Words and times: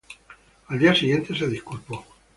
Al 0.69 0.79
día 0.79 0.95
siguiente 0.95 1.35
se 1.37 1.47
disculpó. 1.47 2.03